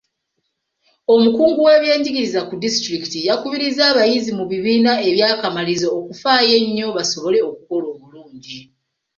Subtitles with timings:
[1.13, 8.59] Omukungu w'ebyenjigiriza ku disitulikiti yakubirizza abayizi mu bibiina eby'akamalirizo okufaayo ennyo basobole okukola obulungi.